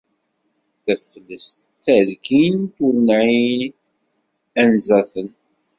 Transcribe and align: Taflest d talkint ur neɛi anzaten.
Taflest 0.85 1.55
d 1.73 1.77
talkint 1.83 2.75
ur 2.87 2.95
neɛi 3.07 3.55
anzaten. 4.61 5.29